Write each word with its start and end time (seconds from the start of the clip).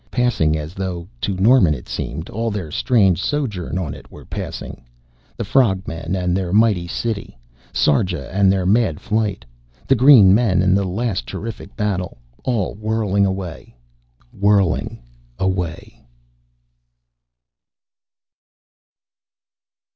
Passing 0.09 0.57
as 0.57 0.73
though, 0.73 1.07
to 1.21 1.35
Norman 1.35 1.75
it 1.75 1.87
seemed, 1.87 2.27
all 2.31 2.49
their 2.49 2.71
strange 2.71 3.21
sojourn 3.21 3.77
on 3.77 3.93
it 3.93 4.09
were 4.09 4.25
passing; 4.25 4.83
the 5.37 5.43
frog 5.43 5.87
men 5.87 6.15
and 6.15 6.35
their 6.35 6.51
mighty 6.51 6.87
city, 6.87 7.37
Sarja 7.71 8.27
and 8.33 8.51
their 8.51 8.65
mad 8.65 8.99
flight, 8.99 9.45
the 9.87 9.93
green 9.93 10.33
men 10.33 10.63
and 10.63 10.75
the 10.75 10.85
last 10.85 11.27
terrific 11.27 11.77
battle; 11.77 12.17
all 12.43 12.73
whirling 12.73 13.27
away 13.27 13.75
whirling 14.33 14.97
away. 15.37 16.03